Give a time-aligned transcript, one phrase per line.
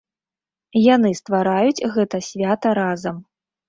[0.95, 3.27] Яны ствараюць гэта свята разам.